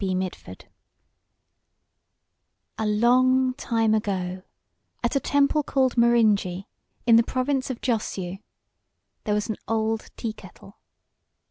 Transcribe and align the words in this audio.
B. 0.03 0.15
MITFORD 0.15 0.65
A 2.79 2.87
long 2.87 3.53
time 3.53 3.93
ago, 3.93 4.41
at 5.03 5.15
a 5.15 5.19
temple 5.19 5.61
called 5.61 5.95
Morinji, 5.95 6.65
in 7.05 7.17
the 7.17 7.21
province 7.23 7.69
of 7.69 7.81
Jhôsiu, 7.81 8.41
there 9.25 9.35
was 9.35 9.47
an 9.47 9.57
old 9.67 10.09
teakettle. 10.17 10.79